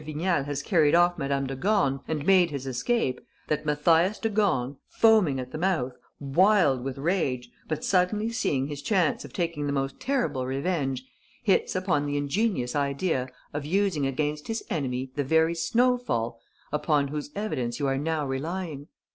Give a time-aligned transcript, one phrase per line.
[0.03, 4.77] Vignal has carried off Madame de Gorne and made his escape, that Mathias de Gorne,
[4.87, 9.71] foaming at the mouth, wild with rage, but suddenly seeing his chance of taking the
[9.73, 11.03] most terrible revenge,
[11.43, 16.41] hits upon the ingenious idea of using against his enemy the very snowfall
[16.71, 18.87] upon whose evidence you are now relying.